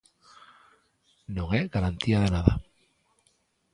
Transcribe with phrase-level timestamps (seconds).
[1.35, 2.53] Non é garantía de nada.